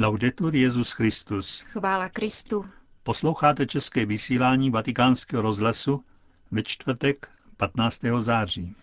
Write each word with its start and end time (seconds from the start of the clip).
Laudetur 0.00 0.54
Jezus 0.54 0.92
Christus. 0.92 1.60
Chvála 1.60 2.08
Kristu. 2.08 2.64
Posloucháte 3.02 3.66
české 3.66 4.06
vysílání 4.06 4.70
Vatikánského 4.70 5.42
rozhlasu 5.42 6.04
ve 6.50 6.62
čtvrtek 6.62 7.28
15. 7.56 8.00
září. 8.18 8.74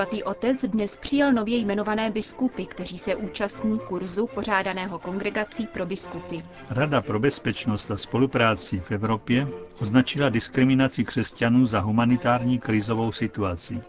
Svatý 0.00 0.22
otec 0.22 0.64
dnes 0.64 0.96
přijal 0.96 1.32
nově 1.32 1.56
jmenované 1.58 2.10
biskupy, 2.10 2.66
kteří 2.66 2.98
se 2.98 3.16
účastní 3.16 3.78
kurzu 3.78 4.26
pořádaného 4.26 4.98
kongregací 4.98 5.66
pro 5.66 5.86
biskupy. 5.86 6.36
Rada 6.70 7.00
pro 7.00 7.20
bezpečnost 7.20 7.90
a 7.90 7.96
spolupráci 7.96 8.80
v 8.80 8.90
Evropě 8.90 9.48
označila 9.80 10.28
diskriminaci 10.28 11.04
křesťanů 11.04 11.66
za 11.66 11.80
humanitární 11.80 12.58
krizovou 12.58 13.12
situaci. 13.12 13.80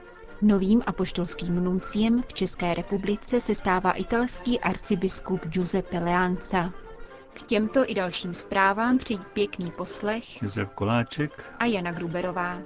Novým 0.41 0.81
apoštolským 0.86 1.63
nunciem 1.63 2.23
v 2.28 2.34
České 2.34 2.73
republice 2.73 3.41
se 3.41 3.55
stává 3.55 3.91
italský 3.91 4.59
arcibiskup 4.59 5.45
Giuseppe 5.45 6.00
Leanza. 6.00 6.73
K 7.34 7.41
těmto 7.41 7.91
i 7.91 7.94
dalším 7.94 8.34
zprávám 8.34 8.98
přijď 8.98 9.22
pěkný 9.34 9.72
poslech 9.72 10.41
Josef 10.41 10.70
Koláček 10.70 11.53
a 11.59 11.66
Jana 11.66 11.91
Gruberová. 11.91 12.58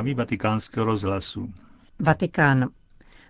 Zprávy 0.00 0.14
vatikánského 0.14 0.84
rozhlasu. 0.86 1.52
Vatikán. 1.98 2.68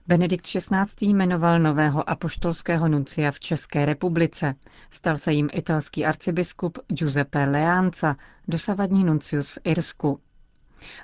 Benedikt 0.06 0.46
XVI. 0.46 0.86
jmenoval 1.00 1.58
nového 1.58 2.10
apoštolského 2.10 2.88
nuncia 2.88 3.30
v 3.30 3.40
České 3.40 3.84
republice. 3.84 4.54
Stal 4.91 5.16
se 5.16 5.32
jim 5.32 5.48
italský 5.52 6.06
arcibiskup 6.06 6.78
Giuseppe 6.88 7.44
Leanza, 7.44 8.16
dosavadní 8.48 9.04
nuncius 9.04 9.50
v 9.50 9.58
Irsku. 9.64 10.20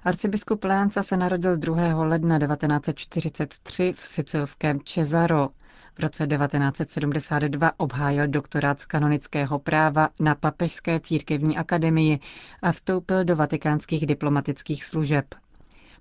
Arcibiskup 0.04 0.64
Leanza 0.64 1.02
se 1.02 1.16
narodil 1.16 1.56
2. 1.56 2.04
ledna 2.04 2.38
1943 2.38 3.92
v 3.92 4.00
sicilském 4.00 4.80
Cesaro. 4.80 5.48
V 5.94 5.98
roce 5.98 6.26
1972 6.26 7.72
obhájil 7.76 8.26
doktorát 8.26 8.80
z 8.80 8.86
kanonického 8.86 9.58
práva 9.58 10.08
na 10.20 10.34
Papežské 10.34 11.00
církevní 11.00 11.56
akademii 11.58 12.18
a 12.62 12.72
vstoupil 12.72 13.24
do 13.24 13.36
vatikánských 13.36 14.06
diplomatických 14.06 14.84
služeb. 14.84 15.34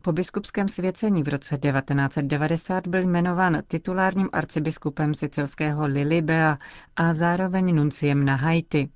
Po 0.06 0.12
biskupském 0.12 0.68
svěcení 0.68 1.24
v 1.24 1.28
roce 1.28 1.58
1990 1.58 2.88
byl 2.88 3.02
jmenován 3.02 3.54
titulárním 3.68 4.30
arcibiskupem 4.34 5.14
sicilského 5.14 5.86
Lilibea 5.86 6.58
a 6.96 7.14
zároveň 7.14 7.76
nunciem 7.76 8.26
na 8.26 8.36
Haiti. 8.36 8.90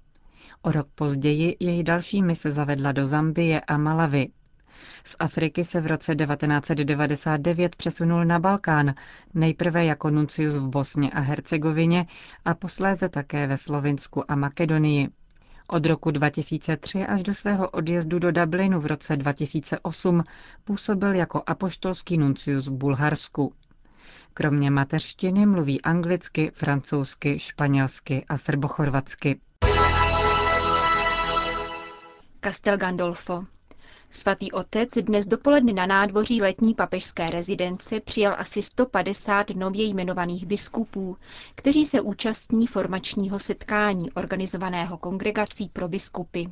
O 0.62 0.72
rok 0.72 0.88
později 0.96 1.56
jej 1.60 1.84
další 1.84 2.22
mise 2.24 2.52
zavedla 2.52 2.92
do 2.92 3.06
Zambie 3.06 3.62
a 3.62 3.78
Malavy. 3.78 4.28
Z 5.04 5.16
Afriky 5.20 5.66
se 5.66 5.82
v 5.82 5.88
roce 5.88 6.16
1999 6.16 7.76
přesunul 7.76 8.26
na 8.26 8.40
Balkán, 8.40 8.94
nejprve 9.34 9.86
jako 9.86 10.10
nuncius 10.10 10.58
v 10.58 10.68
Bosně 10.68 11.12
a 11.12 11.20
Hercegovině 11.20 12.06
a 12.46 12.54
posléze 12.54 13.10
také 13.10 13.48
ve 13.48 13.58
Slovinsku 13.58 14.32
a 14.32 14.36
Makedonii. 14.36 15.10
Od 15.72 15.86
roku 15.86 16.12
2003 16.12 17.06
až 17.06 17.24
do 17.24 17.34
svého 17.34 17.70
odjezdu 17.70 18.20
do 18.20 18.32
Dublinu 18.32 18.80
v 18.80 18.86
roce 18.86 19.18
2008 19.18 20.24
působil 20.64 21.16
jako 21.16 21.44
apoštolský 21.46 22.18
nuncius 22.18 22.68
v 22.68 22.72
Bulharsku. 22.72 23.54
Kromě 24.34 24.72
mateřštiny 24.72 25.46
mluví 25.46 25.82
anglicky, 25.82 26.52
francouzsky, 26.54 27.40
španělsky 27.40 28.26
a 28.30 28.38
srbochorvatsky. 28.38 29.40
Castel 32.44 32.78
Gandolfo. 32.78 33.44
Svatý 34.12 34.52
otec 34.52 34.90
dnes 35.02 35.28
dopoledne 35.28 35.74
na 35.74 35.86
nádvoří 35.86 36.42
letní 36.42 36.74
papežské 36.74 37.30
rezidence 37.30 38.00
přijal 38.00 38.36
asi 38.38 38.62
150 38.62 39.50
nově 39.50 39.86
jmenovaných 39.86 40.46
biskupů, 40.46 41.18
kteří 41.56 41.86
se 41.86 42.02
účastní 42.02 42.68
formačního 42.68 43.40
setkání 43.40 44.12
organizovaného 44.12 44.98
kongregací 44.98 45.70
pro 45.74 45.88
biskupy. 45.88 46.44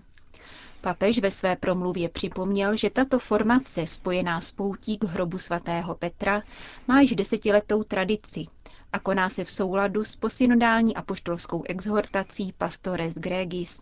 Papež 0.81 1.19
ve 1.19 1.31
své 1.31 1.56
promluvě 1.56 2.09
připomněl, 2.09 2.75
že 2.75 2.90
tato 2.90 3.19
formace, 3.19 3.88
spojená 3.88 4.41
s 4.41 4.51
poutí 4.51 4.97
k 4.97 5.03
hrobu 5.03 5.38
svatého 5.38 5.96
Petra, 5.96 6.44
má 6.88 7.01
již 7.01 7.16
desetiletou 7.16 7.84
tradici 7.84 8.46
a 8.94 9.00
koná 9.00 9.29
se 9.29 9.44
v 9.44 9.50
souladu 9.50 10.03
s 10.03 10.16
posynodální 10.16 10.96
apoštolskou 10.96 11.63
exhortací 11.67 12.53
Pastores 12.57 13.13
Gregis. 13.16 13.79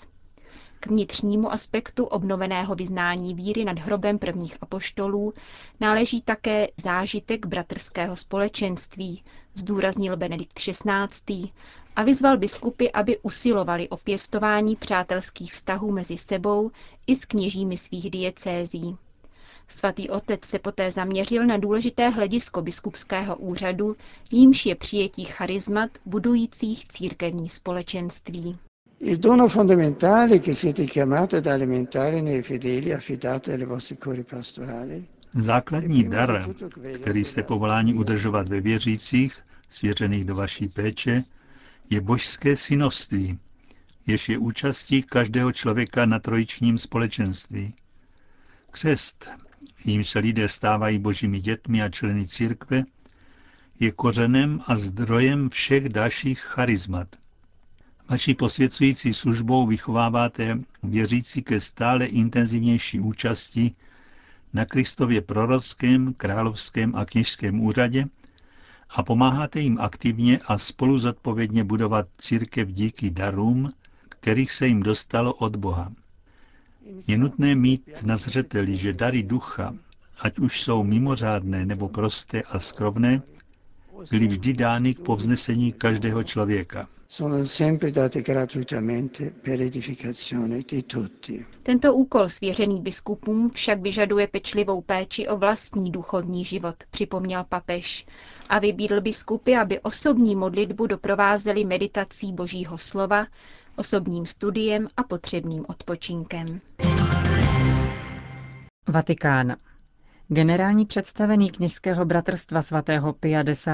K 0.80 0.88
vnitřnímu 0.88 1.52
aspektu 1.52 2.06
obnoveného 2.06 2.76
vyznání 2.76 3.34
víry 3.36 3.66
nad 3.66 3.80
hrobem 3.80 4.20
prvních 4.20 4.58
apoštolů 4.62 5.34
náleží 5.80 6.22
také 6.22 6.68
zážitek 6.78 7.46
bratrského 7.46 8.16
společenství, 8.16 9.24
zdůraznil 9.56 10.18
Benedikt 10.18 10.54
XVI. 10.60 11.52
a 11.96 12.04
vyzval 12.04 12.38
biskupy, 12.38 12.88
aby 12.94 13.18
usilovali 13.18 13.90
o 13.90 13.98
pěstování 13.98 14.76
přátelských 14.76 15.54
vztahů 15.54 15.92
mezi 15.92 16.18
sebou 16.18 16.72
i 17.08 17.16
s 17.16 17.26
kněžími 17.26 17.78
svých 17.78 18.10
diecézí. 18.12 18.98
Svatý 19.68 20.10
otec 20.10 20.46
se 20.46 20.60
poté 20.60 20.92
zaměřil 20.92 21.46
na 21.46 21.58
důležité 21.58 22.10
hledisko 22.10 22.62
biskupského 22.62 23.36
úřadu, 23.36 23.96
jímž 24.32 24.66
je 24.66 24.76
přijetí 24.76 25.26
charizmat 25.26 25.90
budujících 26.06 26.88
církevní 26.88 27.50
společenství. 27.50 28.58
Il 29.00 29.18
dono 29.18 29.48
fondamentale 29.48 30.40
che 30.40 30.54
siete 30.54 30.86
chiamati 30.86 31.36
ad 31.36 31.48
alimentare 31.48 32.22
nei 32.22 32.42
fedeli 32.42 32.94
affidati 32.94 33.52
alle 33.52 33.66
vostre 33.66 33.98
cure 33.98 34.24
pastorali 34.24 35.08
Základní 35.34 36.04
dar, 36.04 36.50
který 37.02 37.24
jste 37.26 37.44
povoláni 37.44 37.94
udržovat 37.94 38.48
ve 38.48 38.62
věřících, 38.62 39.38
svěřených 39.70 40.26
do 40.26 40.36
vaší 40.36 40.68
péče, 40.68 41.24
je 41.90 42.02
božské 42.02 42.56
synovství, 42.56 43.40
jež 44.08 44.30
je 44.30 44.38
účastí 44.38 45.04
každého 45.04 45.52
člověka 45.52 46.06
na 46.06 46.20
trojičním 46.20 46.78
společenství. 46.78 47.74
Křest, 48.72 49.30
jím 49.86 50.04
se 50.04 50.20
lidé 50.20 50.50
stávají 50.50 51.00
božími 51.00 51.40
dětmi 51.40 51.82
a 51.82 51.90
členy 51.90 52.28
církve, 52.28 52.84
je 53.80 53.92
kořenem 53.92 54.62
a 54.68 54.76
zdrojem 54.76 55.50
všech 55.50 55.90
dalších 55.90 56.40
charizmat– 56.40 57.08
Vaší 58.10 58.36
posvěcující 58.36 59.14
službou 59.14 59.68
vychováváte 59.68 60.60
věřící 60.84 61.44
ke 61.44 61.60
stále 61.60 62.06
intenzivnější 62.06 63.00
účasti 63.00 63.72
na 64.54 64.66
Kristově 64.66 65.22
prorockém, 65.22 66.14
královském 66.14 66.96
a 66.96 67.06
kněžském 67.06 67.60
úřadě 67.60 68.06
a 68.90 69.04
pomáháte 69.04 69.60
jim 69.60 69.78
aktivně 69.80 70.40
a 70.48 70.58
spolu 70.58 71.00
zodpovědně 71.00 71.64
budovat 71.64 72.08
církev 72.18 72.68
díky 72.68 73.12
darům, 73.12 73.74
kterých 74.10 74.52
se 74.52 74.68
jim 74.68 74.84
dostalo 74.84 75.34
od 75.34 75.56
Boha. 75.56 75.90
Je 77.08 77.18
nutné 77.18 77.56
mít 77.56 78.04
na 78.04 78.18
zřeteli, 78.18 78.78
že 78.78 78.94
dary 78.94 79.24
ducha, 79.24 79.76
ať 80.22 80.40
už 80.40 80.62
jsou 80.62 80.84
mimořádné 80.84 81.66
nebo 81.66 81.90
prosté 81.90 82.42
a 82.42 82.60
skromné, 82.60 83.22
byly 84.12 84.28
vždy 84.28 84.54
dány 84.54 84.94
k 84.94 85.00
povznesení 85.00 85.74
každého 85.74 86.24
člověka 86.24 86.88
sono 87.08 87.44
sempre 87.46 87.92
date 87.92 88.22
gratuitamente 88.22 89.32
per 89.32 89.62
edificazione 89.62 90.64
di 90.68 90.86
tutti. 90.86 91.46
Tento 91.64 91.94
úkol 91.94 92.30
svěřený 92.30 92.82
biskupům 92.82 93.50
však 93.50 93.82
vyžaduje 93.82 94.28
pečlivou 94.28 94.82
péči 94.82 95.28
o 95.28 95.38
vlastní 95.38 95.92
duchovní 95.92 96.46
život, 96.46 96.76
připomněl 96.92 97.44
papež 97.50 98.06
a 98.50 98.60
vybídl 98.60 99.02
biskupy, 99.02 99.56
aby 99.56 99.80
osobní 99.80 100.36
modlitbu 100.36 100.88
doprovázeli 100.88 101.64
meditací 101.64 102.34
božího 102.34 102.78
slova, 102.78 103.26
osobním 103.76 104.26
studiem 104.26 104.88
a 104.98 105.04
potřebným 105.04 105.66
odpočinkem. 105.68 106.60
Vatikán. 108.88 109.56
Generální 110.28 110.86
představený 110.86 111.50
kněžského 111.50 112.06
bratrstva 112.06 112.62
svatého 112.62 113.14
Pia 113.14 113.44
X. 113.50 113.68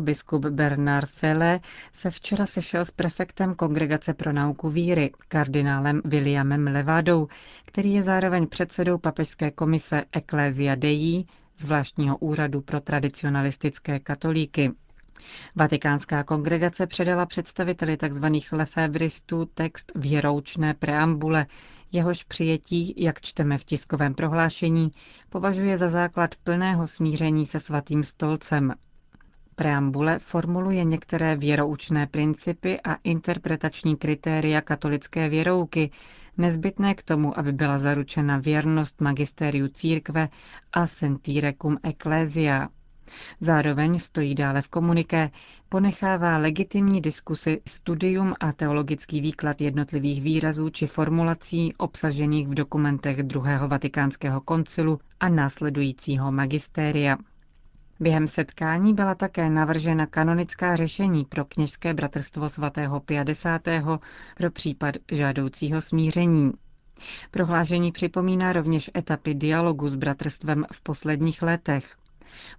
biskup 0.00 0.46
Bernard 0.46 1.08
Fele 1.10 1.60
se 1.92 2.10
včera 2.10 2.46
sešel 2.46 2.84
s 2.84 2.90
prefektem 2.90 3.54
Kongregace 3.54 4.14
pro 4.14 4.32
nauku 4.32 4.70
víry, 4.70 5.10
kardinálem 5.28 6.00
Williamem 6.04 6.66
Levádou, 6.66 7.28
který 7.64 7.92
je 7.94 8.02
zároveň 8.02 8.46
předsedou 8.46 8.98
papežské 8.98 9.50
komise 9.50 10.04
Ecclesia 10.12 10.74
Dei, 10.74 11.24
zvláštního 11.58 12.16
úřadu 12.16 12.60
pro 12.60 12.80
tradicionalistické 12.80 13.98
katolíky. 14.00 14.72
Vatikánská 15.56 16.24
kongregace 16.24 16.86
předala 16.86 17.26
představiteli 17.26 17.96
tzv. 17.96 18.24
lefebristů 18.52 19.44
text 19.44 19.92
věroučné 19.94 20.74
preambule, 20.74 21.46
Jehož 21.92 22.22
přijetí, 22.24 22.94
jak 22.96 23.20
čteme 23.20 23.58
v 23.58 23.64
tiskovém 23.64 24.14
prohlášení, 24.14 24.90
považuje 25.28 25.76
za 25.76 25.88
základ 25.88 26.34
plného 26.44 26.86
smíření 26.86 27.46
se 27.46 27.60
svatým 27.60 28.04
stolcem. 28.04 28.74
Preambule 29.54 30.18
formuluje 30.18 30.84
některé 30.84 31.36
věroučné 31.36 32.06
principy 32.06 32.80
a 32.80 32.94
interpretační 33.04 33.96
kritéria 33.96 34.60
katolické 34.60 35.28
věrouky, 35.28 35.90
nezbytné 36.38 36.94
k 36.94 37.02
tomu, 37.02 37.38
aby 37.38 37.52
byla 37.52 37.78
zaručena 37.78 38.38
věrnost 38.38 39.00
magistériu 39.00 39.68
církve 39.68 40.28
a 40.72 40.86
sentirecum 40.86 41.78
ecclesia. 41.82 42.68
Zároveň 43.40 43.98
stojí 43.98 44.34
dále 44.34 44.62
v 44.62 44.68
komuniké, 44.68 45.30
ponechává 45.72 46.36
legitimní 46.38 47.00
diskusy, 47.00 47.60
studium 47.68 48.34
a 48.40 48.52
teologický 48.52 49.20
výklad 49.20 49.60
jednotlivých 49.60 50.22
výrazů 50.22 50.70
či 50.70 50.86
formulací 50.86 51.74
obsažených 51.78 52.48
v 52.48 52.54
dokumentech 52.54 53.22
druhého 53.22 53.68
vatikánského 53.68 54.40
koncilu 54.40 55.00
a 55.20 55.28
následujícího 55.28 56.32
magistéria. 56.32 57.16
Během 58.00 58.26
setkání 58.26 58.94
byla 58.94 59.14
také 59.14 59.50
navržena 59.50 60.06
kanonická 60.06 60.76
řešení 60.76 61.24
pro 61.24 61.44
kněžské 61.44 61.94
bratrstvo 61.94 62.48
svatého 62.48 63.00
50. 63.00 63.62
pro 64.36 64.50
případ 64.50 64.94
žádoucího 65.12 65.80
smíření. 65.80 66.52
Prohlášení 67.30 67.92
připomíná 67.92 68.52
rovněž 68.52 68.90
etapy 68.96 69.34
dialogu 69.34 69.88
s 69.88 69.94
bratrstvem 69.94 70.64
v 70.72 70.80
posledních 70.80 71.42
letech. 71.42 71.96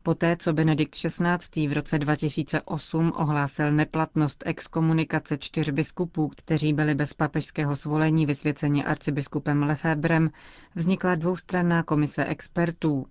Poté, 0.04 0.38
co 0.38 0.54
Benedikt 0.54 0.96
XVI. 0.96 1.68
v 1.68 1.74
roce 1.74 2.00
2008 2.00 3.14
ohlásil 3.16 3.72
neplatnost 3.72 4.44
exkomunikace 4.46 5.38
čtyř 5.38 5.70
biskupů, 5.70 6.28
kteří 6.28 6.74
byli 6.74 6.96
bez 6.96 7.14
papežského 7.14 7.76
svolení 7.76 8.26
vysvěceni 8.26 8.86
arcibiskupem 8.86 9.64
Lefebrem, 9.64 10.30
vznikla 10.76 11.16
dvoustranná 11.16 11.84
komise 11.84 12.26
expertů. 12.26 13.06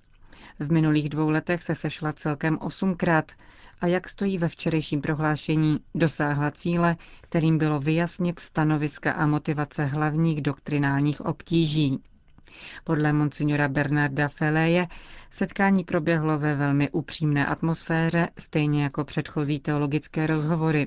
V 0.59 0.73
minulých 0.73 1.09
dvou 1.09 1.31
letech 1.31 1.63
se 1.63 1.75
sešla 1.75 2.13
celkem 2.13 2.59
osmkrát 2.61 3.33
a 3.81 3.87
jak 3.87 4.09
stojí 4.09 4.39
ve 4.39 4.49
včerejším 4.49 5.01
prohlášení, 5.01 5.79
dosáhla 5.95 6.51
cíle, 6.51 6.97
kterým 7.21 7.59
bylo 7.59 7.81
vyjasnit 7.81 8.39
stanoviska 8.41 9.13
a 9.13 9.27
motivace 9.27 9.85
hlavních 9.85 10.43
doktrinálních 10.43 11.21
obtíží. 11.21 11.99
Podle 12.85 13.13
monsignora 13.13 13.69
Bernarda 13.69 14.29
Feleje 14.29 14.87
setkání 15.33 15.85
proběhlo 15.85 16.39
ve 16.39 16.55
velmi 16.55 16.91
upřímné 16.91 17.47
atmosféře, 17.47 18.29
stejně 18.39 18.83
jako 18.83 19.05
předchozí 19.05 19.61
teologické 19.61 20.27
rozhovory. 20.27 20.87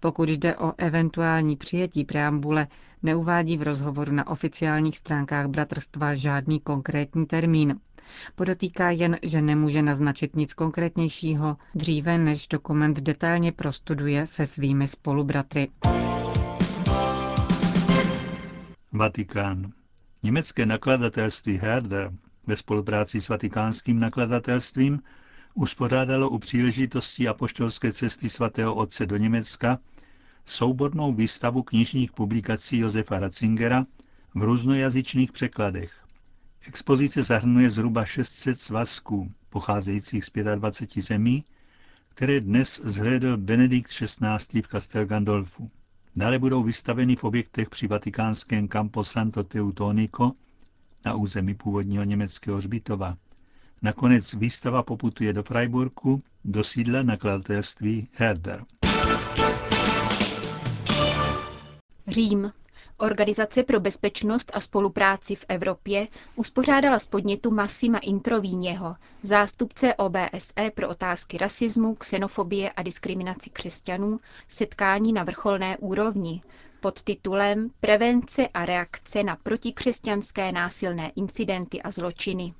Pokud 0.00 0.28
jde 0.28 0.56
o 0.56 0.72
eventuální 0.78 1.56
přijetí 1.56 2.04
preambule, 2.04 2.66
neuvádí 3.02 3.56
v 3.56 3.62
rozhovoru 3.62 4.12
na 4.12 4.26
oficiálních 4.26 4.96
stránkách 4.98 5.46
bratrstva 5.46 6.14
žádný 6.14 6.60
konkrétní 6.60 7.26
termín. 7.26 7.80
Podotýká 8.34 8.90
jen, 8.90 9.16
že 9.22 9.42
nemůže 9.42 9.82
naznačit 9.82 10.36
nic 10.36 10.54
konkrétnějšího 10.54 11.56
dříve, 11.74 12.18
než 12.18 12.48
dokument 12.48 13.00
detailně 13.00 13.52
prostuduje 13.52 14.26
se 14.26 14.46
svými 14.46 14.88
spolubratry. 14.88 15.68
Vatikán. 18.92 19.72
Německé 20.22 20.66
nakladatelství 20.66 21.56
Herder 21.56 22.10
ve 22.46 22.56
spolupráci 22.56 23.20
s 23.20 23.28
vatikánským 23.28 24.00
nakladatelstvím 24.00 25.02
uspořádalo 25.54 26.30
u 26.30 26.38
příležitosti 26.38 27.28
apoštolské 27.28 27.92
cesty 27.92 28.28
svatého 28.28 28.74
otce 28.74 29.06
do 29.06 29.16
Německa 29.16 29.78
soubornou 30.44 31.12
výstavu 31.12 31.62
knižních 31.62 32.12
publikací 32.12 32.78
Josefa 32.78 33.20
Ratzingera 33.20 33.86
v 34.34 34.42
různojazyčných 34.42 35.32
překladech. 35.32 36.04
Expozice 36.68 37.22
zahrnuje 37.22 37.70
zhruba 37.70 38.04
600 38.04 38.58
svazků, 38.58 39.32
pocházejících 39.50 40.24
z 40.24 40.30
25 40.54 41.02
zemí, 41.02 41.44
které 42.08 42.40
dnes 42.40 42.80
zhlédl 42.84 43.36
Benedikt 43.36 43.90
XVI. 43.90 44.62
v 44.62 44.68
Castel 44.68 45.06
Gandolfu. 45.06 45.70
Dále 46.16 46.38
budou 46.38 46.62
vystaveny 46.62 47.16
v 47.16 47.24
objektech 47.24 47.70
při 47.70 47.86
vatikánském 47.86 48.68
Campo 48.68 49.04
Santo 49.04 49.44
Teutonico 49.44 50.32
na 51.04 51.14
území 51.14 51.54
původního 51.54 52.04
německého 52.04 52.56
hřbitova. 52.56 53.16
Nakonec 53.82 54.34
výstava 54.34 54.82
poputuje 54.82 55.32
do 55.32 55.42
Freiburgu, 55.42 56.22
do 56.44 56.64
sídla 56.64 57.02
nakladatelství 57.02 58.08
Herder. 58.12 58.64
Řím. 62.08 62.52
Organizace 62.98 63.62
pro 63.62 63.80
bezpečnost 63.80 64.50
a 64.54 64.60
spolupráci 64.60 65.34
v 65.36 65.44
Evropě 65.48 66.08
uspořádala 66.36 66.98
z 66.98 67.06
podnětu 67.06 67.50
Massima 67.50 67.98
Introvíněho, 67.98 68.96
zástupce 69.22 69.94
OBSE 69.94 70.70
pro 70.74 70.88
otázky 70.88 71.38
rasismu, 71.38 71.94
xenofobie 71.94 72.70
a 72.70 72.82
diskriminaci 72.82 73.50
křesťanů, 73.50 74.20
setkání 74.48 75.12
na 75.12 75.24
vrcholné 75.24 75.76
úrovni 75.76 76.40
pod 76.84 77.02
titulem 77.02 77.70
Prevence 77.80 78.48
a 78.48 78.64
reakce 78.64 79.22
na 79.22 79.36
protikřesťanské 79.36 80.52
násilné 80.52 81.12
incidenty 81.16 81.82
a 81.82 81.90
zločiny. 81.90 82.54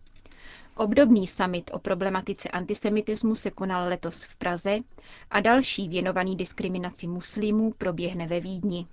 Obdobný 0.77 1.27
summit 1.27 1.71
o 1.75 1.79
problematice 1.79 2.49
antisemitismu 2.49 3.35
se 3.35 3.51
konal 3.51 3.89
letos 3.89 4.25
v 4.25 4.37
Praze 4.37 4.79
a 5.31 5.41
další 5.41 5.89
věnovaný 5.89 6.37
diskriminaci 6.37 7.07
muslimů 7.07 7.73
proběhne 7.79 8.27
ve 8.27 8.41
Vídni. 8.41 8.87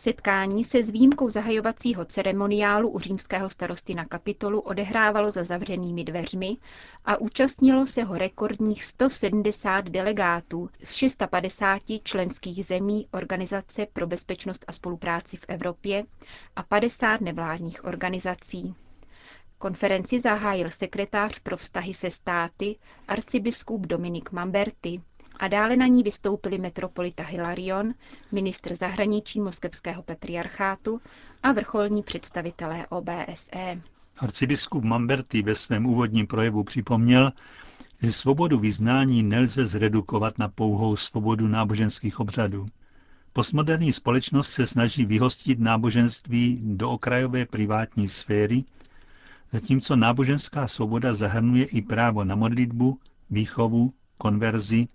Setkání 0.00 0.64
se 0.64 0.82
s 0.82 0.90
výjimkou 0.90 1.30
zahajovacího 1.30 2.04
ceremoniálu 2.04 2.88
u 2.90 2.98
římského 2.98 3.50
starosty 3.50 3.94
na 3.94 4.04
kapitolu 4.04 4.60
odehrávalo 4.60 5.30
za 5.30 5.44
zavřenými 5.44 6.04
dveřmi 6.04 6.56
a 7.04 7.16
účastnilo 7.16 7.86
se 7.86 8.02
ho 8.04 8.18
rekordních 8.18 8.84
170 8.84 9.84
delegátů 9.88 10.68
z 10.84 10.94
650 10.94 11.80
členských 12.04 12.64
zemí 12.66 13.06
Organizace 13.12 13.86
pro 13.92 14.06
bezpečnost 14.06 14.64
a 14.68 14.72
spolupráci 14.72 15.36
v 15.36 15.44
Evropě 15.48 16.04
a 16.56 16.62
50 16.62 17.20
nevládních 17.20 17.84
organizací. 17.84 18.74
Konferenci 19.58 20.20
zahájil 20.20 20.68
sekretář 20.68 21.38
pro 21.38 21.56
vztahy 21.56 21.94
se 21.94 22.10
státy 22.10 22.76
arcibiskup 23.08 23.86
Dominik 23.86 24.32
Mamberti 24.32 25.00
a 25.38 25.48
dále 25.48 25.76
na 25.76 25.86
ní 25.86 26.02
vystoupili 26.02 26.58
metropolita 26.58 27.22
Hilarion, 27.22 27.94
ministr 28.32 28.74
zahraničí 28.74 29.40
moskevského 29.40 30.02
patriarchátu 30.02 31.00
a 31.42 31.52
vrcholní 31.52 32.02
představitelé 32.02 32.86
OBSE. 32.86 33.80
Arcibiskup 34.18 34.84
Mamberti 34.84 35.42
ve 35.42 35.54
svém 35.54 35.86
úvodním 35.86 36.26
projevu 36.26 36.64
připomněl, 36.64 37.32
že 38.02 38.12
svobodu 38.12 38.58
vyznání 38.58 39.22
nelze 39.22 39.66
zredukovat 39.66 40.38
na 40.38 40.48
pouhou 40.48 40.96
svobodu 40.96 41.48
náboženských 41.48 42.20
obřadů. 42.20 42.66
Postmoderní 43.32 43.92
společnost 43.92 44.50
se 44.50 44.66
snaží 44.66 45.04
vyhostit 45.04 45.58
náboženství 45.60 46.60
do 46.64 46.90
okrajové 46.90 47.46
privátní 47.46 48.08
sféry, 48.08 48.64
zatímco 49.50 49.96
náboženská 49.96 50.68
svoboda 50.68 51.14
zahrnuje 51.14 51.64
i 51.64 51.82
právo 51.82 52.24
na 52.24 52.34
modlitbu, 52.34 52.98
výchovu, 53.30 53.92
konverzi 54.18 54.86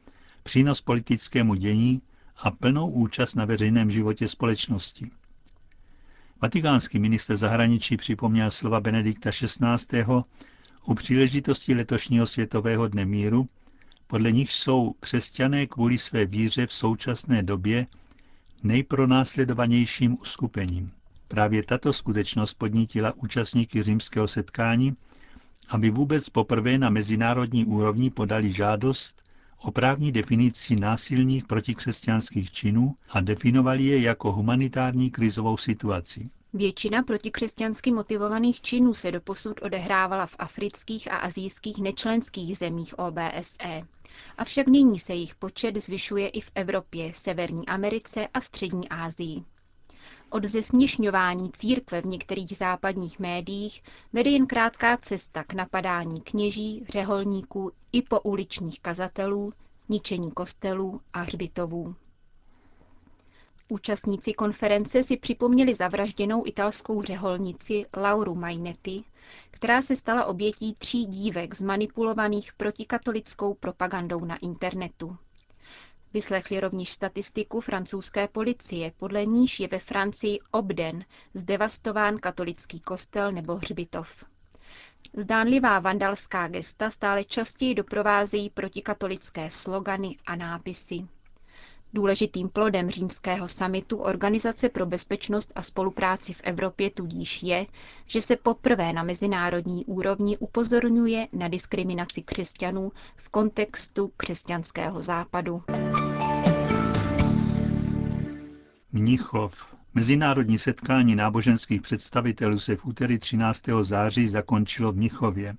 přínos 0.44 0.82
politickému 0.82 1.56
dění 1.56 2.02
a 2.38 2.52
plnou 2.52 2.90
účast 2.90 3.36
na 3.36 3.46
veřejném 3.46 3.92
životě 3.92 4.28
společnosti. 4.28 5.12
Vatikánský 6.42 7.00
minister 7.00 7.38
zahraničí 7.38 7.98
připomněl 7.98 8.52
slova 8.52 8.80
Benedikta 8.80 9.32
XVI. 9.32 10.04
u 10.86 10.94
příležitosti 10.94 11.76
letošního 11.76 12.28
Světového 12.28 12.88
dne 12.88 13.06
míru, 13.06 13.48
podle 14.08 14.32
nich 14.32 14.52
jsou 14.52 14.96
křesťané 15.00 15.68
kvůli 15.68 15.98
své 15.98 16.26
víře 16.26 16.68
v 16.68 16.74
současné 16.74 17.44
době 17.44 17.88
nejpronásledovanějším 18.64 20.18
uskupením. 20.22 20.92
Právě 21.28 21.64
tato 21.64 21.94
skutečnost 21.94 22.54
podnítila 22.54 23.14
účastníky 23.16 23.84
římského 23.84 24.28
setkání, 24.28 24.96
aby 25.70 25.90
vůbec 25.90 26.30
poprvé 26.30 26.78
na 26.78 26.90
mezinárodní 26.90 27.66
úrovni 27.66 28.10
podali 28.10 28.52
žádost 28.52 29.23
o 29.64 29.72
právní 29.72 30.12
definici 30.12 30.76
násilných 30.76 31.46
protikřesťanských 31.46 32.52
činů 32.52 32.96
a 33.10 33.22
definovali 33.22 33.84
je 33.84 34.02
jako 34.02 34.32
humanitární 34.32 35.12
krizovou 35.12 35.58
situaci. 35.58 36.30
Většina 36.54 37.04
protikřesťansky 37.04 37.92
motivovaných 37.92 38.62
činů 38.62 38.94
se 38.94 39.12
doposud 39.12 39.62
odehrávala 39.62 40.26
v 40.26 40.36
afrických 40.40 41.12
a 41.12 41.18
azijských 41.18 41.78
nečlenských 41.78 42.58
zemích 42.58 43.00
OBSE. 43.00 43.82
Avšak 44.38 44.68
nyní 44.68 45.00
se 45.00 45.14
jejich 45.14 45.36
počet 45.36 45.78
zvyšuje 45.78 46.28
i 46.30 46.42
v 46.42 46.52
Evropě, 46.56 47.12
Severní 47.14 47.68
Americe 47.68 48.28
a 48.34 48.42
Střední 48.42 48.90
Asii. 48.90 49.44
Od 50.30 50.46
zesměšňování 50.46 51.52
církve 51.52 52.02
v 52.02 52.06
některých 52.06 52.58
západních 52.58 53.20
médiích 53.20 53.84
vede 54.14 54.30
jen 54.30 54.48
krátká 54.48 54.98
cesta 54.98 55.44
k 55.44 55.54
napadání 55.54 56.22
kněží, 56.22 56.86
řeholníků 56.90 57.72
i 57.92 58.02
po 58.02 58.20
uličních 58.20 58.80
kazatelů, 58.80 59.54
ničení 59.90 60.32
kostelů 60.32 61.00
a 61.14 61.20
hřbitovů. 61.22 61.96
Účastníci 63.70 64.34
konference 64.34 65.04
si 65.04 65.18
připomněli 65.18 65.76
zavražděnou 65.76 66.46
italskou 66.46 67.02
řeholnici 67.02 67.86
Lauru 67.98 68.36
Mainetti, 68.36 69.04
která 69.52 69.82
se 69.82 69.96
stala 69.96 70.26
obětí 70.26 70.74
tří 70.74 71.06
dívek 71.06 71.56
zmanipulovaných 71.56 72.54
protikatolickou 72.54 73.54
propagandou 73.54 74.26
na 74.26 74.38
internetu. 74.38 75.18
Vyslechli 76.14 76.60
rovněž 76.60 76.92
statistiku 76.92 77.62
francouzské 77.62 78.28
policie, 78.28 78.92
podle 78.98 79.26
níž 79.26 79.60
je 79.60 79.68
ve 79.68 79.80
Francii 79.80 80.38
obden 80.52 81.06
zdevastován 81.34 82.18
katolický 82.18 82.80
kostel 82.80 83.32
nebo 83.32 83.56
hřbitov. 83.56 84.24
Zdánlivá 85.18 85.80
vandalská 85.80 86.48
gesta 86.48 86.92
stále 86.92 87.24
častěji 87.24 87.76
doprovázejí 87.76 88.50
protikatolické 88.50 89.50
slogany 89.50 90.18
a 90.26 90.36
nápisy. 90.36 91.08
Důležitým 91.96 92.50
plodem 92.50 92.90
římského 92.90 93.48
samitu 93.48 93.98
Organizace 93.98 94.70
pro 94.70 94.86
bezpečnost 94.86 95.52
a 95.56 95.62
spolupráci 95.62 96.34
v 96.34 96.42
Evropě 96.44 96.90
tudíž 96.90 97.44
je, 97.44 97.66
že 98.06 98.22
se 98.22 98.36
poprvé 98.36 98.94
na 98.94 99.04
mezinárodní 99.04 99.86
úrovni 99.86 100.38
upozorňuje 100.38 101.28
na 101.34 101.48
diskriminaci 101.48 102.22
křesťanů 102.22 102.92
v 103.16 103.30
kontextu 103.30 104.12
křesťanského 104.18 105.02
západu. 105.02 105.64
Mnichov. 108.92 109.74
Mezinárodní 109.94 110.58
setkání 110.58 111.16
náboženských 111.16 111.82
představitelů 111.82 112.60
se 112.60 112.76
v 112.76 112.86
úterý 112.86 113.18
13. 113.18 113.62
září 113.82 114.28
zakončilo 114.28 114.92
v 114.92 114.96
Mnichově. 114.96 115.56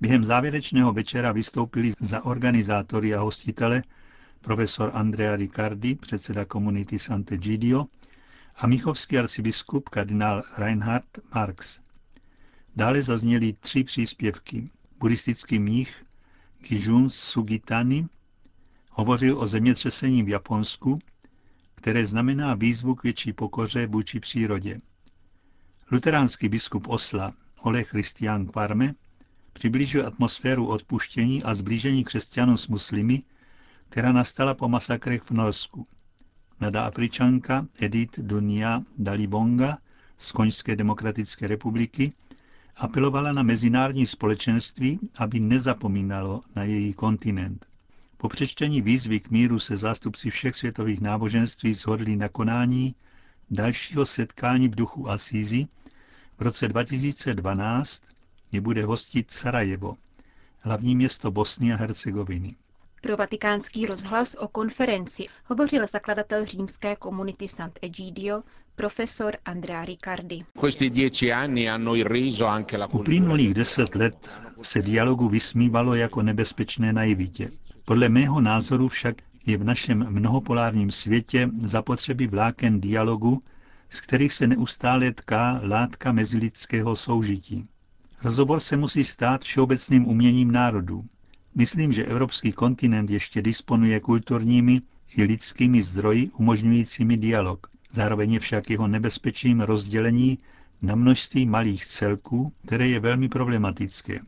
Během 0.00 0.24
závěrečného 0.24 0.92
večera 0.92 1.32
vystoupili 1.32 1.92
za 2.00 2.24
organizátory 2.24 3.14
a 3.14 3.20
hostitele 3.20 3.82
profesor 4.40 4.90
Andrea 4.94 5.36
Riccardi, 5.36 5.94
předseda 5.94 6.44
komunity 6.44 6.98
Sant'Egidio, 6.98 7.86
a 8.56 8.66
michovský 8.66 9.18
arcibiskup 9.18 9.88
kardinál 9.88 10.42
Reinhard 10.58 11.18
Marx. 11.34 11.80
Dále 12.76 13.02
zazněly 13.02 13.52
tři 13.52 13.84
příspěvky. 13.84 14.70
Buddhistický 14.98 15.58
mních 15.58 16.04
Kijun 16.62 17.10
Sugitani 17.10 18.06
hovořil 18.90 19.38
o 19.38 19.46
zemětřesení 19.46 20.22
v 20.22 20.28
Japonsku, 20.28 20.98
které 21.74 22.06
znamená 22.06 22.54
výzvu 22.54 22.94
k 22.94 23.02
větší 23.02 23.32
pokoře 23.32 23.86
vůči 23.86 24.20
přírodě. 24.20 24.78
Luteránský 25.92 26.48
biskup 26.48 26.88
Osla 26.88 27.34
Ole 27.62 27.84
Christian 27.84 28.46
Kvarme 28.46 28.94
přiblížil 29.52 30.06
atmosféru 30.06 30.66
odpuštění 30.66 31.42
a 31.42 31.54
zblížení 31.54 32.04
křesťanů 32.04 32.56
s 32.56 32.68
muslimy, 32.68 33.22
která 33.90 34.12
nastala 34.12 34.54
po 34.54 34.68
masakrech 34.68 35.22
v 35.22 35.30
Norsku. 35.30 35.84
Mladá 36.60 36.84
Afričanka 36.84 37.66
Edith 37.80 38.18
Dunia 38.18 38.82
Dalibonga 38.98 39.78
z 40.18 40.32
Koňské 40.32 40.76
demokratické 40.76 41.46
republiky 41.46 42.12
apelovala 42.76 43.32
na 43.32 43.42
mezinárodní 43.42 44.06
společenství, 44.06 44.98
aby 45.18 45.40
nezapomínalo 45.40 46.40
na 46.56 46.62
její 46.64 46.94
kontinent. 46.94 47.66
Po 48.16 48.28
přečtení 48.28 48.82
výzvy 48.82 49.20
k 49.20 49.30
míru 49.30 49.58
se 49.58 49.76
zástupci 49.76 50.30
všech 50.30 50.56
světových 50.56 51.00
náboženství 51.00 51.74
shodli 51.74 52.16
na 52.16 52.28
konání 52.28 52.94
dalšího 53.50 54.06
setkání 54.06 54.68
v 54.68 54.74
duchu 54.74 55.10
Asízy. 55.10 55.66
V 56.38 56.42
roce 56.42 56.68
2012 56.68 58.02
je 58.52 58.60
bude 58.60 58.84
hostit 58.84 59.30
Sarajevo, 59.30 59.96
hlavní 60.62 60.96
město 60.96 61.30
Bosny 61.30 61.72
a 61.72 61.76
Hercegoviny. 61.76 62.56
Pro 63.02 63.16
vatikánský 63.16 63.86
rozhlas 63.86 64.36
o 64.38 64.48
konferenci 64.48 65.26
hovořil 65.44 65.86
zakladatel 65.86 66.44
římské 66.44 66.96
komunity 66.96 67.48
Sant'Egidio, 67.48 68.42
profesor 68.76 69.36
Andrea 69.44 69.84
Riccardi. 69.84 70.44
Uplynulých 72.92 73.54
deset 73.54 73.94
let 73.94 74.30
se 74.62 74.82
dialogu 74.82 75.28
vysmívalo 75.28 75.94
jako 75.94 76.22
nebezpečné 76.22 76.92
naivitě. 76.92 77.48
Podle 77.84 78.08
mého 78.08 78.40
názoru 78.40 78.88
však 78.88 79.16
je 79.46 79.56
v 79.56 79.64
našem 79.64 80.06
mnohopolárním 80.10 80.90
světě 80.90 81.48
zapotřebí 81.58 82.26
vláken 82.26 82.80
dialogu, 82.80 83.40
z 83.90 84.00
kterých 84.00 84.32
se 84.32 84.46
neustále 84.46 85.12
tká 85.12 85.60
látka 85.62 86.12
mezilidského 86.12 86.96
soužití. 86.96 87.68
Rozhovor 88.24 88.60
se 88.60 88.76
musí 88.76 89.04
stát 89.04 89.44
všeobecným 89.44 90.08
uměním 90.08 90.50
národů. 90.50 91.00
Myslím, 91.54 91.92
že 91.92 92.04
evropský 92.04 92.52
kontinent 92.52 93.10
ještě 93.10 93.42
disponuje 93.42 94.00
kulturními 94.00 94.80
i 95.16 95.22
lidskými 95.22 95.82
zdroji 95.82 96.30
umožňujícími 96.30 97.16
dialog. 97.16 97.66
Zároveň 97.92 98.32
je 98.32 98.40
však 98.40 98.70
jeho 98.70 98.88
nebezpečím 98.88 99.60
rozdělení 99.60 100.38
na 100.82 100.94
množství 100.94 101.46
malých 101.46 101.86
celků, 101.86 102.52
které 102.66 102.88
je 102.88 103.00
velmi 103.00 103.28
problematické. 103.28 104.20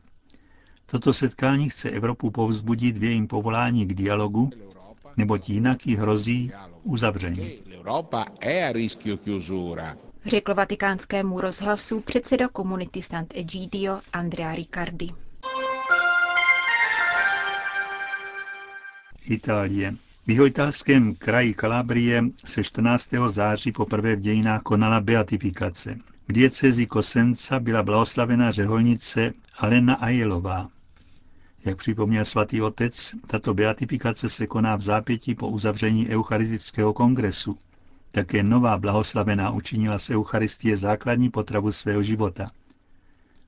Toto 0.85 1.13
setkání 1.13 1.69
chce 1.69 1.89
Evropu 1.89 2.31
povzbudit 2.31 2.97
v 2.97 3.03
jejím 3.03 3.27
povolání 3.27 3.85
k 3.85 3.93
dialogu, 3.93 4.49
neboť 5.17 5.49
jinak 5.49 5.87
jí 5.87 5.95
hrozí 5.95 6.51
uzavření. 6.83 7.59
Řekl 10.25 10.53
vatikánskému 10.53 11.41
rozhlasu 11.41 11.99
předseda 11.99 12.47
komunity 12.47 13.01
Sant'Egidio 13.01 13.99
Andrea 14.13 14.55
Riccardi. 14.55 15.22
Itálie. 19.25 19.95
V 20.27 20.31
jihoitalském 20.31 21.15
kraji 21.15 21.53
Kalabrie 21.53 22.23
se 22.45 22.63
14. 22.63 23.09
září 23.27 23.71
poprvé 23.71 24.15
v 24.15 24.19
dějinách 24.19 24.61
konala 24.61 25.01
beatifikace. 25.01 25.97
V 26.27 26.33
diecezi 26.33 26.85
Kosenca 26.85 27.59
byla 27.59 27.83
blahoslavena 27.83 28.51
řeholnice 28.51 29.33
Alena 29.57 29.93
Ajelová. 29.93 30.69
Jak 31.65 31.77
připomněl 31.77 32.25
svatý 32.25 32.61
otec, 32.61 33.15
tato 33.27 33.53
beatifikace 33.53 34.29
se 34.29 34.47
koná 34.47 34.75
v 34.75 34.81
zápětí 34.81 35.35
po 35.35 35.47
uzavření 35.47 36.09
Eucharistického 36.09 36.93
kongresu. 36.93 37.57
Také 38.11 38.43
nová 38.43 38.77
blahoslavená 38.77 39.51
učinila 39.51 39.99
se 39.99 40.15
Eucharistie 40.15 40.77
základní 40.77 41.29
potravu 41.29 41.71
svého 41.71 42.03
života. 42.03 42.51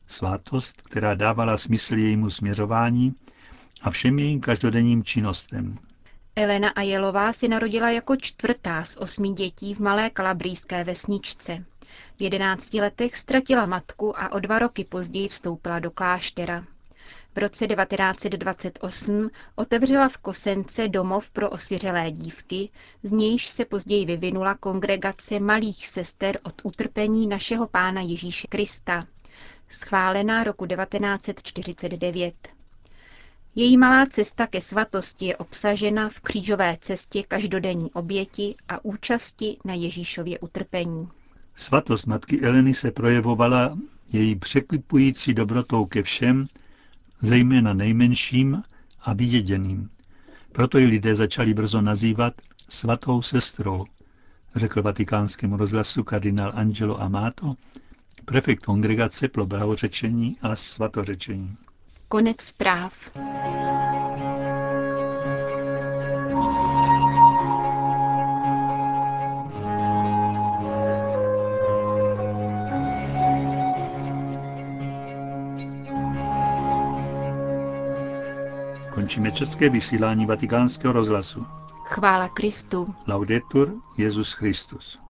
Svátost, 0.07 0.81
která 0.81 1.15
dávala 1.15 1.57
smysl 1.57 1.97
jejímu 1.97 2.29
směřování 2.29 3.15
a 3.85 3.91
všem 3.91 4.19
jejím 4.19 4.41
každodenním 4.41 5.03
činnostem. 5.03 5.77
Elena 6.35 6.69
Ajelová 6.69 7.33
si 7.33 7.47
narodila 7.47 7.89
jako 7.89 8.15
čtvrtá 8.15 8.83
z 8.83 8.97
osmi 8.97 9.29
dětí 9.29 9.75
v 9.75 9.79
malé 9.79 10.09
kalabrijské 10.09 10.83
vesničce. 10.83 11.65
V 12.17 12.21
jedenácti 12.21 12.81
letech 12.81 13.17
ztratila 13.17 13.65
matku 13.65 14.19
a 14.19 14.31
o 14.31 14.39
dva 14.39 14.59
roky 14.59 14.83
později 14.83 15.27
vstoupila 15.27 15.79
do 15.79 15.91
kláštera. 15.91 16.63
V 17.35 17.37
roce 17.37 17.67
1928 17.67 19.29
otevřela 19.55 20.09
v 20.09 20.17
Kosence 20.17 20.87
domov 20.87 21.29
pro 21.29 21.49
osiřelé 21.49 22.11
dívky, 22.11 22.69
z 23.03 23.11
nějž 23.11 23.47
se 23.47 23.65
později 23.65 24.05
vyvinula 24.05 24.55
kongregace 24.55 25.39
malých 25.39 25.87
sester 25.87 26.39
od 26.43 26.61
utrpení 26.63 27.27
našeho 27.27 27.67
pána 27.67 28.01
Ježíše 28.01 28.47
Krista, 28.47 29.03
schválená 29.69 30.43
roku 30.43 30.65
1949. 30.65 32.54
Její 33.57 33.77
malá 33.77 34.05
cesta 34.05 34.47
ke 34.47 34.61
svatosti 34.61 35.25
je 35.25 35.37
obsažena 35.37 36.09
v 36.09 36.19
křížové 36.19 36.77
cestě 36.81 37.23
každodenní 37.23 37.91
oběti 37.91 38.55
a 38.67 38.85
účasti 38.85 39.57
na 39.65 39.73
Ježíšově 39.73 40.39
utrpení. 40.39 41.09
Svatost 41.55 42.07
matky 42.07 42.41
Eleny 42.41 42.73
se 42.73 42.91
projevovala 42.91 43.77
její 44.13 44.35
překvipující 44.35 45.33
dobrotou 45.33 45.85
ke 45.85 46.03
všem, 46.03 46.47
zejména 47.19 47.73
nejmenším 47.73 48.63
a 49.01 49.13
vyděděným. 49.13 49.89
Proto 50.51 50.77
ji 50.77 50.85
lidé 50.87 51.15
začali 51.15 51.53
brzo 51.53 51.81
nazývat 51.81 52.33
svatou 52.69 53.21
sestrou, 53.21 53.85
řekl 54.55 54.81
vatikánskému 54.81 55.57
rozhlasu 55.57 56.03
kardinál 56.03 56.51
Angelo 56.55 57.01
Amato, 57.01 57.53
prefekt 58.25 58.65
kongregace 58.65 59.27
pro 59.27 59.45
blahořečení 59.45 60.37
a 60.41 60.55
svatořečení. 60.55 61.57
Konec 62.15 62.41
zpráv. 62.41 62.93
Končíme 78.93 79.31
české 79.31 79.69
vysílání 79.69 80.25
vatikánského 80.25 80.93
rozhlasu. 80.93 81.45
Chvála 81.83 82.27
Kristu. 82.27 82.85
Laudetur 83.07 83.73
Jezus 83.97 84.33
Christus. 84.33 85.04